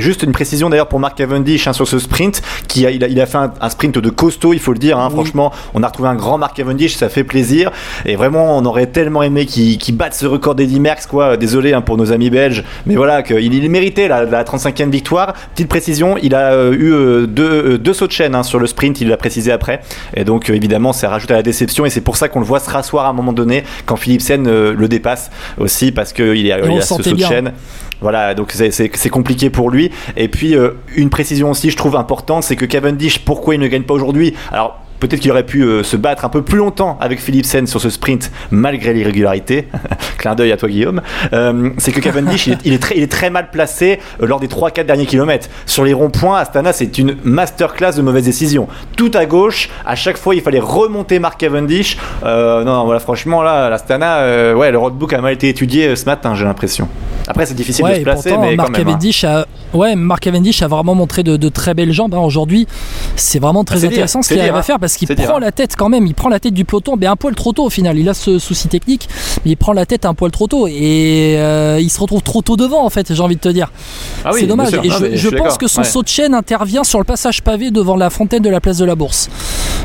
[0.00, 3.08] juste une précision d'ailleurs pour Mark Cavendish hein, sur ce sprint, qui a, il, a,
[3.08, 4.98] il a fait un, sprint de costaud, il faut le dire.
[4.98, 7.70] Hein, Franchement, on a retrouvé un grand Mark Cavendish, ça fait plaisir.
[8.06, 11.36] Et vraiment, on aurait tellement aimé qu'il batte ce record d'Eddie Merckx, quoi.
[11.36, 15.34] Désolé hein, pour nos amis belges, mais voilà, qu'il il méritait la, la 35e victoire.
[15.54, 18.66] Petite précision, il a euh, eu euh, deux, euh, deux sauts de chaîne sur le
[18.66, 19.80] sprint, il l'a précisé après.
[20.14, 21.86] Et donc, évidemment, ça rajoute à la déception.
[21.86, 24.44] Et c'est pour ça qu'on le voit se rasseoir à un moment donné quand Philipsen
[24.44, 27.52] le dépasse aussi, parce qu'il il a, il a ce saut de chaîne.
[28.00, 29.90] Voilà, donc c'est compliqué pour lui.
[30.16, 30.56] Et puis,
[30.96, 34.34] une précision aussi, je trouve importante, c'est que Cavendish, pourquoi il ne gagne pas aujourd'hui?
[34.50, 37.80] Alors, Peut-être qu'il aurait pu euh, se battre un peu plus longtemps avec Philipsen sur
[37.80, 39.68] ce sprint malgré l'irrégularité.
[40.18, 41.02] Clin d'œil à toi Guillaume.
[41.32, 45.48] Euh, c'est que Cavendish il, est, très, mal placé euh, lors des 3-4 derniers kilomètres.
[45.66, 48.66] Sur les ronds-points, Astana c'est une masterclass de mauvaises décisions.
[48.96, 51.96] Tout à gauche, à chaque fois il fallait remonter Mark Cavendish.
[52.24, 56.34] non, non, voilà, franchement là, l'Astana, ouais, le roadbook a mal été étudié ce matin,
[56.34, 56.88] j'ai l'impression.
[57.28, 58.90] Après c'est difficile de se placer, mais Mark quand même, hein.
[58.90, 62.20] Cavendish a, ouais, Mark Cavendish a vraiment montré de, très belles jambes hein.
[62.20, 62.66] aujourd'hui.
[63.16, 65.76] C'est vraiment très ah, intéressant ce qu'il arrive à faire parce qu'il prend la tête
[65.76, 67.98] quand même, il prend la tête du peloton, mais un poil trop tôt au final.
[67.98, 69.08] Il a ce souci technique,
[69.44, 72.40] mais il prend la tête un poil trop tôt et euh, il se retrouve trop
[72.40, 73.70] tôt devant en fait, j'ai envie de te dire.
[74.24, 74.72] Ah c'est dommage.
[74.72, 78.08] Et je, pense que son saut de chaîne intervient sur le passage pavé devant la
[78.08, 79.28] fontaine de la place de la Bourse.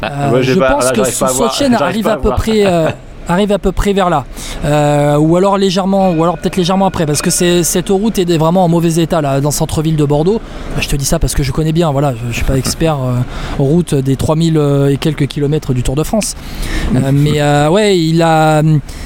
[0.00, 2.64] Ah, euh, je pense que son saut de chaîne arrive à, peu près.
[3.28, 4.24] Euh, arrive à peu près vers là.
[4.64, 8.64] Euh, ou alors légèrement, ou alors peut-être légèrement après, parce que cette route est vraiment
[8.64, 10.40] en mauvais état là, dans le centre-ville de Bordeaux.
[10.74, 12.56] Bah, je te dis ça parce que je connais bien, voilà, je, ne suis pas
[12.56, 13.16] expert euh,
[13.58, 16.36] en route des 3000 euh, et quelques kilomètres du Tour de France.
[16.92, 18.62] mais ouais, il a,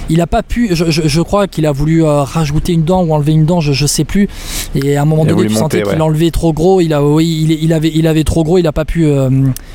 [0.09, 3.47] il a pas pu, je, crois qu'il a voulu rajouter une dent ou enlever une
[3.47, 4.29] dent, je, je sais plus.
[4.75, 7.73] Et à un moment donné, tu sentais qu'il enlevait trop gros, il, a, oui, il,
[7.73, 9.09] avait, il avait trop gros, il a pas pu,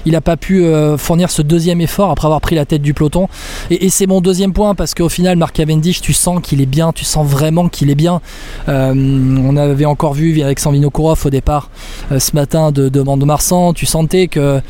[0.06, 0.64] il a pas pu
[0.98, 3.28] fournir ce deuxième effort après avoir pris la tête du peloton.
[3.70, 6.66] Et, et c'est mon deuxième point parce qu'au final, Marc Cavendish, tu sens qu'il est
[6.66, 8.22] bien, tu sens vraiment qu'il est bien.
[8.70, 11.70] Euh, on avait encore vu avec Sanvino Kourov au départ
[12.14, 14.62] euh, ce matin de, de Mont-de-Marsan, tu sentais que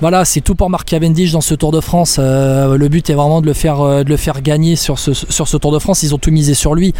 [0.00, 2.16] voilà, c'est tout pour Marc Cavendish dans ce Tour de France.
[2.18, 5.72] Euh, le but est vraiment de le faire, de le faire gagner sur ce, Tour
[5.72, 6.02] de France.
[6.02, 6.94] Ils ont tout misé sur lui,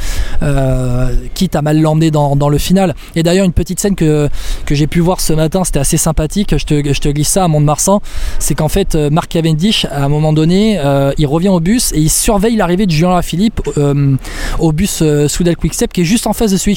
[1.33, 2.95] quitte à mal l'emmener dans, le final.
[3.17, 4.29] Et d'ailleurs, une petite scène que,
[4.71, 6.55] j'ai pu voir ce matin, c'était assez sympathique.
[6.59, 8.03] Je te, je te glisse ça à Mont-de-Marsan.
[8.39, 10.79] C'est qu'en fait, Marc Cavendish, à un moment donné,
[11.17, 14.17] il revient au bus et il surveille l'arrivée de Julien Philippe euh,
[14.59, 16.75] au bus euh, Soudal Quickstep qui est juste en face de celui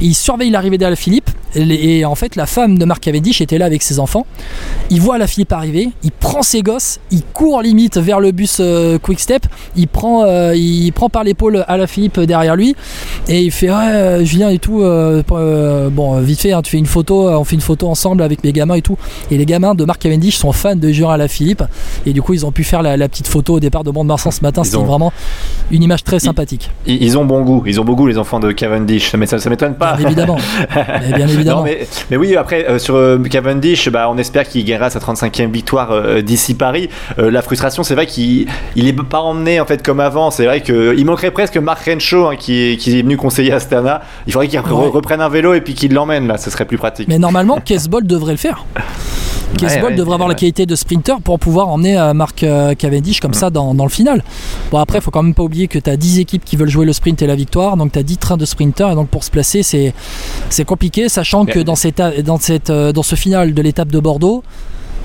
[0.00, 3.82] Il surveille l'arrivée d'Alaphilippe et, en fait la femme de Marc Cavendish était là avec
[3.82, 4.26] ses enfants.
[4.90, 8.98] Il voit Alaphilippe arriver, il prend ses gosses, il court limite vers le bus euh,
[8.98, 9.46] Quickstep,
[9.76, 12.74] il prend, il prend par l'épaule Alaphilippe derrière lui
[13.28, 17.28] et il fait ouais Julien et tout bon vite fait hein, tu fais une photo
[17.28, 18.96] on fait une photo ensemble avec mes gamins et tout
[19.30, 21.62] et les gamins de Marc Cavendish sont fans de Julien Alaphilippe
[22.04, 24.30] et du coup ils ont pu faire la, la petite photo au départ de Mont-de-Marsan
[24.30, 24.64] ce matin.
[24.64, 25.12] C'est vraiment
[25.70, 26.70] une image très sympathique.
[26.86, 27.62] Ils, ont bon goût.
[27.66, 29.14] Ils ont bon goût, les enfants de Cavendish.
[29.14, 29.96] Mais ça, ça m'étonne pas.
[29.96, 30.36] Bien évidemment.
[31.16, 31.35] bien évidemment.
[32.10, 35.90] Mais, oui, après, euh, sur euh, Cavendish, bah, on espère qu'il gagnera sa 35e victoire
[35.92, 36.88] euh, d'ici Paris.
[37.16, 40.30] la frustration, c'est vrai qu'il n'est pas emmené en fait comme avant.
[40.30, 44.02] C'est vrai qu'il manquerait presque Marc Renshaw hein, qui, est, qui, est, venu conseiller Astana.
[44.26, 46.38] Il faudrait qu'il reprenne un vélo et puis qu'il l'emmène là.
[46.38, 47.08] Ce serait plus pratique.
[47.08, 48.64] Mais normalement, Kesbol devrait le faire.
[49.58, 52.44] Kesbol devrait avoir la qualité de sprinter pour pouvoir emmener Marc
[52.78, 54.22] Cavendish comme ça dans, le final.
[54.70, 56.68] Bon, après, il faut quand même pas oublier que tu as 10 équipes qui veulent
[56.68, 59.08] jouer le sprint et la victoire, donc tu as 10 trains de sprinters, et donc
[59.08, 63.54] pour se placer, c'est compliqué, sachant que dans, cette, dans, cette, euh, dans ce final
[63.54, 64.42] de l'étape de Bordeaux,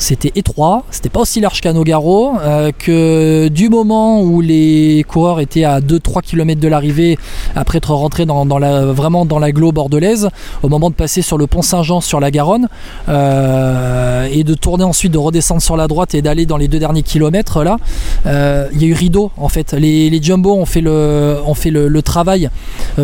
[0.01, 5.39] c'était étroit, c'était pas aussi large qu'à Nogaro, euh, que du moment où les coureurs
[5.39, 7.19] étaient à 2-3 km de l'arrivée,
[7.55, 9.39] après être rentrés dans, la, vraiment dans
[9.71, 10.29] bordelaise,
[10.63, 12.67] au moment de passer sur le pont Saint-Jean sur la Garonne,
[13.09, 16.79] euh, et de tourner ensuite, de redescendre sur la droite et d'aller dans les deux
[16.79, 17.77] derniers kilomètres là,
[18.25, 19.73] il y a eu rideau en fait.
[19.73, 22.49] Les, les Jumbo ont fait le, ont fait le, travail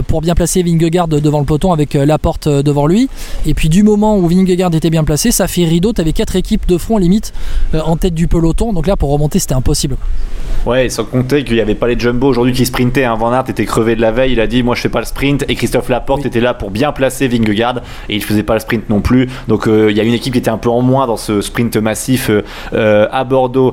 [0.08, 3.10] pour bien placer Vingegaard devant le peloton avec la porte devant lui,
[3.46, 6.36] et puis du moment où Vingegaard était bien placé, ça fait rideau, tu avais quatre
[6.36, 7.34] équipes de limite
[7.74, 8.74] euh, en tête du peloton.
[8.74, 9.98] Donc là, pour remonter, c'était impossible.
[10.66, 13.06] Ouais, sans compter qu'il n'y avait pas les jumbo aujourd'hui qui sprintaient.
[13.06, 13.16] Hein.
[13.16, 15.06] Van Aert était crevé de la veille, il a dit Moi je fais pas le
[15.06, 15.46] sprint.
[15.48, 18.90] Et Christophe Laporte était là pour bien placer Vingegaard et il faisait pas le sprint
[18.90, 19.30] non plus.
[19.48, 21.42] Donc euh, il y a une équipe qui était un peu en moins dans ce
[21.42, 22.30] sprint massif
[22.74, 23.66] euh, à Bordeaux